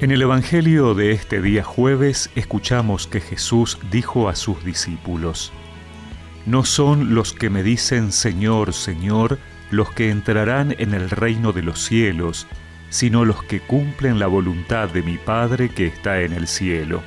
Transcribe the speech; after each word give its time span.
En 0.00 0.12
el 0.12 0.22
Evangelio 0.22 0.94
de 0.94 1.10
este 1.10 1.42
día 1.42 1.64
jueves 1.64 2.30
escuchamos 2.36 3.08
que 3.08 3.20
Jesús 3.20 3.78
dijo 3.90 4.28
a 4.28 4.36
sus 4.36 4.64
discípulos, 4.64 5.52
No 6.46 6.64
son 6.64 7.16
los 7.16 7.32
que 7.32 7.50
me 7.50 7.64
dicen 7.64 8.12
Señor, 8.12 8.74
Señor, 8.74 9.40
los 9.72 9.90
que 9.90 10.10
entrarán 10.10 10.72
en 10.78 10.94
el 10.94 11.10
reino 11.10 11.52
de 11.52 11.62
los 11.62 11.80
cielos, 11.80 12.46
sino 12.90 13.24
los 13.24 13.42
que 13.42 13.58
cumplen 13.58 14.20
la 14.20 14.28
voluntad 14.28 14.88
de 14.88 15.02
mi 15.02 15.18
Padre 15.18 15.68
que 15.68 15.86
está 15.86 16.20
en 16.20 16.32
el 16.32 16.46
cielo. 16.46 17.02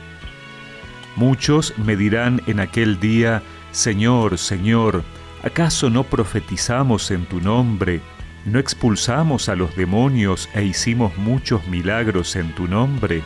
Muchos 1.16 1.74
me 1.78 1.96
dirán 1.96 2.42
en 2.46 2.60
aquel 2.60 3.00
día, 3.00 3.42
Señor, 3.72 4.38
Señor, 4.38 5.06
¿acaso 5.44 5.90
no 5.90 6.04
profetizamos 6.04 7.10
en 7.12 7.26
tu 7.26 7.40
nombre? 7.40 8.02
¿No 8.46 8.58
expulsamos 8.58 9.50
a 9.50 9.56
los 9.56 9.76
demonios 9.76 10.50
e 10.56 10.64
hicimos 10.64 11.16
muchos 11.18 11.68
milagros 11.68 12.36
en 12.36 12.54
tu 12.56 12.68
nombre? 12.68 13.22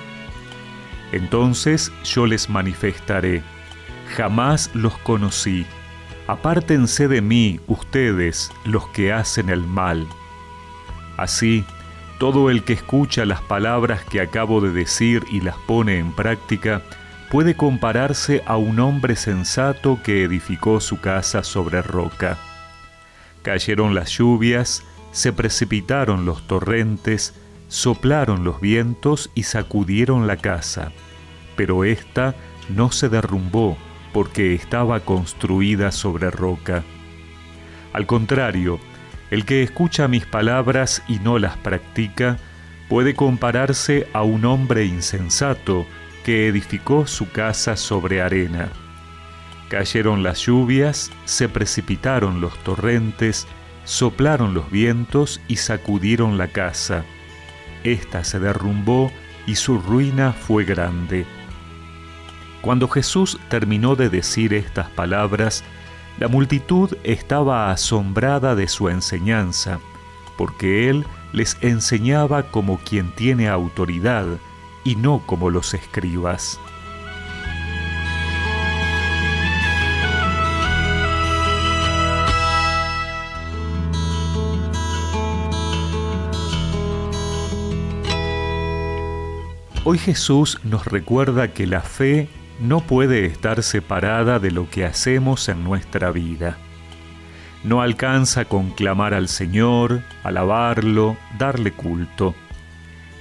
Entonces 1.13 1.91
yo 2.03 2.25
les 2.25 2.49
manifestaré, 2.49 3.41
jamás 4.17 4.69
los 4.73 4.97
conocí, 4.97 5.65
apártense 6.27 7.07
de 7.07 7.21
mí 7.21 7.61
ustedes 7.67 8.51
los 8.65 8.87
que 8.89 9.13
hacen 9.13 9.49
el 9.49 9.61
mal. 9.61 10.05
Así, 11.15 11.63
todo 12.19 12.49
el 12.49 12.65
que 12.65 12.73
escucha 12.73 13.23
las 13.23 13.41
palabras 13.41 14.03
que 14.03 14.19
acabo 14.19 14.59
de 14.59 14.71
decir 14.71 15.23
y 15.31 15.39
las 15.39 15.55
pone 15.59 15.97
en 15.97 16.11
práctica, 16.11 16.81
puede 17.31 17.55
compararse 17.55 18.43
a 18.45 18.57
un 18.57 18.81
hombre 18.81 19.15
sensato 19.15 19.99
que 20.03 20.23
edificó 20.23 20.81
su 20.81 20.99
casa 20.99 21.41
sobre 21.43 21.81
roca. 21.81 22.37
Cayeron 23.43 23.95
las 23.95 24.09
lluvias, 24.09 24.83
se 25.15 25.31
precipitaron 25.31 26.25
los 26.25 26.45
torrentes, 26.45 27.33
soplaron 27.69 28.43
los 28.43 28.59
vientos 28.59 29.31
y 29.33 29.43
sacudieron 29.43 30.27
la 30.27 30.35
casa, 30.35 30.91
pero 31.55 31.85
ésta 31.85 32.35
no 32.67 32.91
se 32.91 33.07
derrumbó 33.07 33.77
porque 34.11 34.53
estaba 34.53 34.99
construida 34.99 35.93
sobre 35.93 36.31
roca. 36.31 36.83
Al 37.93 38.05
contrario, 38.07 38.77
el 39.31 39.45
que 39.45 39.63
escucha 39.63 40.09
mis 40.09 40.25
palabras 40.25 41.01
y 41.07 41.19
no 41.19 41.39
las 41.39 41.55
practica, 41.55 42.37
puede 42.89 43.15
compararse 43.15 44.09
a 44.11 44.23
un 44.23 44.43
hombre 44.43 44.83
insensato 44.83 45.85
que 46.25 46.49
edificó 46.49 47.07
su 47.07 47.31
casa 47.31 47.77
sobre 47.77 48.21
arena. 48.21 48.67
Cayeron 49.69 50.23
las 50.23 50.45
lluvias, 50.45 51.09
se 51.23 51.47
precipitaron 51.47 52.41
los 52.41 52.57
torrentes, 52.65 53.47
soplaron 53.85 54.53
los 54.53 54.69
vientos 54.69 55.39
y 55.47 55.55
sacudieron 55.57 56.37
la 56.37 56.47
casa. 56.47 57.05
Esta 57.83 58.23
se 58.23 58.39
derrumbó 58.39 59.11
y 59.47 59.55
su 59.55 59.79
ruina 59.79 60.33
fue 60.33 60.65
grande. 60.65 61.25
Cuando 62.61 62.87
Jesús 62.87 63.39
terminó 63.47 63.95
de 63.95 64.09
decir 64.09 64.53
estas 64.53 64.89
palabras, 64.89 65.63
la 66.17 66.27
multitud 66.27 66.97
estaba 67.03 67.71
asombrada 67.71 68.55
de 68.55 68.67
su 68.67 68.89
enseñanza, 68.89 69.79
porque 70.37 70.89
él 70.89 71.05
les 71.31 71.57
enseñaba 71.61 72.43
como 72.43 72.79
quien 72.79 73.11
tiene 73.11 73.49
autoridad 73.49 74.25
y 74.83 74.95
no 74.95 75.21
como 75.25 75.49
los 75.49 75.73
escribas. 75.73 76.59
Hoy 89.87 89.99
Jesús 89.99 90.57
nos 90.63 90.87
recuerda 90.87 91.53
que 91.53 91.67
la 91.67 91.81
fe 91.81 92.27
no 92.59 92.79
puede 92.79 93.27
estar 93.27 93.61
separada 93.61 94.39
de 94.39 94.49
lo 94.49 94.67
que 94.67 94.83
hacemos 94.83 95.47
en 95.47 95.63
nuestra 95.63 96.09
vida. 96.09 96.57
No 97.63 97.83
alcanza 97.83 98.45
con 98.45 98.71
clamar 98.71 99.13
al 99.13 99.27
Señor, 99.27 100.01
alabarlo, 100.23 101.17
darle 101.37 101.71
culto. 101.71 102.33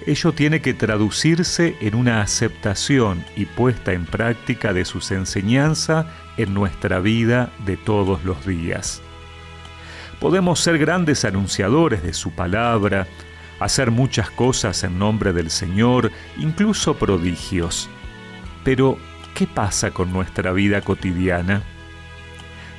Ello 0.06 0.32
tiene 0.32 0.62
que 0.62 0.72
traducirse 0.72 1.76
en 1.82 1.94
una 1.94 2.22
aceptación 2.22 3.26
y 3.36 3.44
puesta 3.44 3.92
en 3.92 4.06
práctica 4.06 4.72
de 4.72 4.86
sus 4.86 5.10
enseñanzas 5.10 6.06
en 6.38 6.54
nuestra 6.54 6.98
vida 6.98 7.52
de 7.66 7.76
todos 7.76 8.24
los 8.24 8.46
días. 8.46 9.02
Podemos 10.18 10.60
ser 10.60 10.78
grandes 10.78 11.26
anunciadores 11.26 12.02
de 12.02 12.14
su 12.14 12.30
palabra, 12.30 13.06
hacer 13.64 13.90
muchas 13.90 14.30
cosas 14.30 14.84
en 14.84 14.98
nombre 14.98 15.32
del 15.32 15.50
Señor, 15.50 16.12
incluso 16.36 16.94
prodigios. 16.94 17.88
Pero, 18.62 18.98
¿qué 19.34 19.46
pasa 19.46 19.90
con 19.90 20.12
nuestra 20.12 20.52
vida 20.52 20.82
cotidiana? 20.82 21.62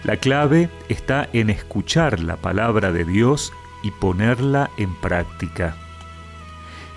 La 0.04 0.18
clave 0.18 0.70
está 0.88 1.28
en 1.34 1.50
escuchar 1.50 2.20
la 2.20 2.38
palabra 2.38 2.92
de 2.92 3.04
Dios 3.04 3.52
y 3.82 3.90
ponerla 3.90 4.70
en 4.78 4.94
práctica. 4.96 5.76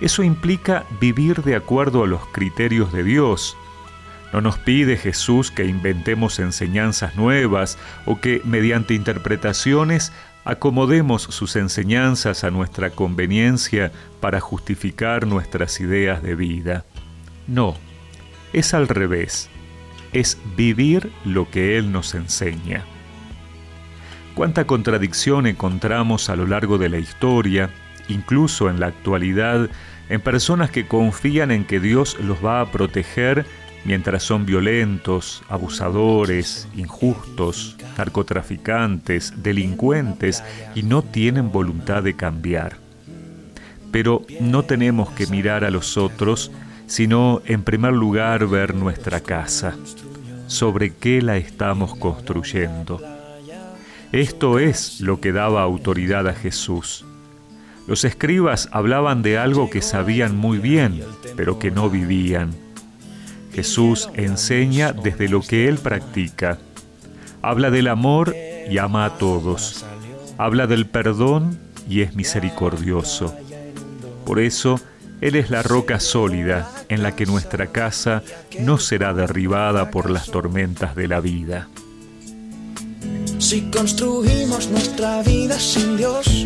Eso 0.01 0.21
implica 0.21 0.85
vivir 1.01 1.41
de 1.41 1.55
acuerdo 1.55 2.03
a 2.03 2.07
los 2.07 2.25
criterios 2.27 2.93
de 2.93 3.03
Dios. 3.03 3.57
No 4.31 4.41
nos 4.41 4.59
pide 4.59 4.97
Jesús 4.97 5.49
que 5.49 5.65
inventemos 5.65 6.37
enseñanzas 6.37 7.15
nuevas 7.15 7.79
o 8.05 8.21
que 8.21 8.43
mediante 8.45 8.93
interpretaciones 8.93 10.13
acomodemos 10.45 11.23
sus 11.23 11.55
enseñanzas 11.55 12.43
a 12.43 12.51
nuestra 12.51 12.89
conveniencia 12.91 13.91
para 14.19 14.39
justificar 14.39 15.27
nuestras 15.27 15.79
ideas 15.79 16.23
de 16.23 16.35
vida. 16.35 16.85
No, 17.47 17.75
es 18.53 18.73
al 18.73 18.87
revés, 18.87 19.49
es 20.13 20.37
vivir 20.55 21.11
lo 21.25 21.49
que 21.49 21.77
Él 21.77 21.91
nos 21.91 22.15
enseña. 22.15 22.83
Cuánta 24.35 24.65
contradicción 24.65 25.47
encontramos 25.47 26.29
a 26.29 26.35
lo 26.35 26.47
largo 26.47 26.77
de 26.77 26.89
la 26.89 26.97
historia, 26.97 27.69
incluso 28.07 28.69
en 28.69 28.79
la 28.79 28.87
actualidad, 28.87 29.69
en 30.09 30.21
personas 30.21 30.71
que 30.71 30.87
confían 30.87 31.51
en 31.51 31.65
que 31.65 31.79
Dios 31.79 32.17
los 32.19 32.43
va 32.43 32.61
a 32.61 32.71
proteger 32.71 33.45
mientras 33.85 34.23
son 34.23 34.45
violentos, 34.45 35.43
abusadores, 35.49 36.67
injustos, 36.75 37.77
narcotraficantes, 37.97 39.33
delincuentes 39.43 40.43
y 40.75 40.83
no 40.83 41.01
tienen 41.01 41.51
voluntad 41.51 42.03
de 42.03 42.15
cambiar. 42.15 42.77
Pero 43.91 44.25
no 44.39 44.63
tenemos 44.63 45.09
que 45.11 45.27
mirar 45.27 45.63
a 45.63 45.71
los 45.71 45.97
otros, 45.97 46.51
sino 46.87 47.41
en 47.45 47.63
primer 47.63 47.93
lugar 47.93 48.47
ver 48.47 48.75
nuestra 48.75 49.21
casa, 49.21 49.75
sobre 50.47 50.93
qué 50.93 51.21
la 51.21 51.37
estamos 51.37 51.95
construyendo. 51.95 53.01
Esto 54.11 54.59
es 54.59 55.01
lo 55.01 55.21
que 55.21 55.31
daba 55.31 55.61
autoridad 55.61 56.27
a 56.27 56.33
Jesús. 56.33 57.05
Los 57.87 58.03
escribas 58.05 58.69
hablaban 58.71 59.21
de 59.23 59.37
algo 59.37 59.69
que 59.69 59.81
sabían 59.81 60.35
muy 60.35 60.59
bien, 60.59 61.03
pero 61.35 61.57
que 61.57 61.71
no 61.71 61.89
vivían 61.89 62.51
Jesús 63.53 64.09
enseña 64.13 64.93
desde 64.93 65.29
lo 65.29 65.41
que 65.41 65.67
Él 65.67 65.77
practica. 65.77 66.57
Habla 67.41 67.71
del 67.71 67.87
amor 67.87 68.35
y 68.69 68.77
ama 68.77 69.05
a 69.05 69.17
todos. 69.17 69.85
Habla 70.37 70.67
del 70.67 70.85
perdón 70.85 71.59
y 71.87 72.01
es 72.01 72.15
misericordioso. 72.15 73.35
Por 74.25 74.39
eso, 74.39 74.79
Él 75.21 75.35
es 75.35 75.49
la 75.49 75.63
roca 75.63 75.99
sólida 75.99 76.71
en 76.87 77.03
la 77.03 77.15
que 77.15 77.25
nuestra 77.25 77.67
casa 77.67 78.23
no 78.59 78.77
será 78.77 79.13
derribada 79.13 79.89
por 79.91 80.09
las 80.09 80.27
tormentas 80.27 80.95
de 80.95 81.07
la 81.07 81.19
vida. 81.19 81.67
Si 83.39 83.61
construimos 83.71 84.69
nuestra 84.69 85.23
vida 85.23 85.59
sin 85.59 85.97
Dios, 85.97 86.45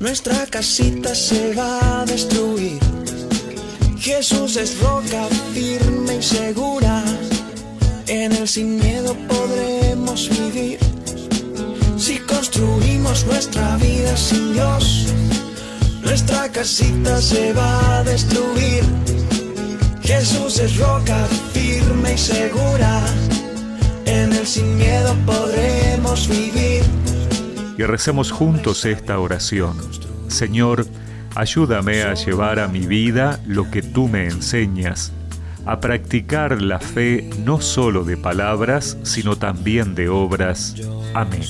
nuestra 0.00 0.44
casita 0.46 1.14
se 1.14 1.54
va 1.54 2.02
a 2.02 2.04
destruir. 2.04 3.03
Jesús 4.04 4.58
es 4.58 4.78
roca 4.80 5.28
firme 5.54 6.16
y 6.16 6.22
segura, 6.22 7.02
en 8.06 8.32
él 8.32 8.46
sin 8.46 8.76
miedo 8.76 9.16
podremos 9.26 10.28
vivir. 10.28 10.78
Si 11.96 12.18
construimos 12.18 13.24
nuestra 13.24 13.78
vida 13.78 14.14
sin 14.14 14.52
Dios, 14.52 15.06
nuestra 16.02 16.52
casita 16.52 17.18
se 17.18 17.54
va 17.54 18.00
a 18.00 18.04
destruir. 18.04 18.84
Jesús 20.02 20.58
es 20.58 20.76
roca 20.76 21.26
firme 21.54 22.12
y 22.12 22.18
segura, 22.18 23.06
en 24.04 24.34
él 24.34 24.46
sin 24.46 24.76
miedo 24.76 25.16
podremos 25.24 26.28
vivir. 26.28 26.82
Y 27.78 27.84
recemos 27.84 28.30
juntos 28.30 28.84
esta 28.84 29.18
oración. 29.18 29.78
Señor, 30.28 30.86
Ayúdame 31.34 32.02
a 32.02 32.14
llevar 32.14 32.60
a 32.60 32.68
mi 32.68 32.86
vida 32.86 33.40
lo 33.46 33.68
que 33.70 33.82
tú 33.82 34.08
me 34.08 34.26
enseñas, 34.26 35.12
a 35.66 35.80
practicar 35.80 36.62
la 36.62 36.78
fe 36.78 37.28
no 37.44 37.60
solo 37.60 38.04
de 38.04 38.16
palabras, 38.16 38.98
sino 39.02 39.36
también 39.36 39.94
de 39.94 40.08
obras. 40.08 40.76
Amén. 41.14 41.42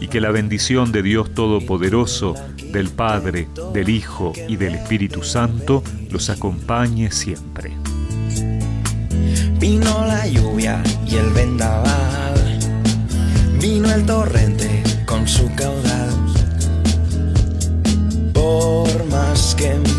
y 0.00 0.06
que 0.06 0.20
la 0.20 0.30
bendición 0.30 0.92
de 0.92 1.02
Dios 1.02 1.34
Todopoderoso, 1.34 2.34
del 2.72 2.88
Padre, 2.88 3.48
del 3.74 3.88
Hijo 3.88 4.32
y 4.46 4.54
del 4.54 4.76
Espíritu 4.76 5.24
Santo 5.24 5.82
los 6.10 6.30
acompañe 6.30 7.10
siempre. 7.10 7.72
Vino 9.58 10.06
la 10.06 10.24
lluvia 10.28 10.80
y 11.04 11.16
el 11.16 11.30
vendaval, 11.30 12.58
vino 13.60 13.92
el 13.92 14.06
torrente 14.06 14.84
asking 19.60 19.97